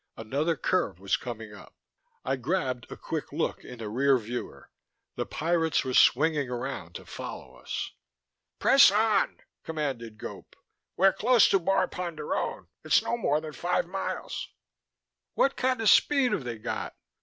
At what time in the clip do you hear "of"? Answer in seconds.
15.81-15.87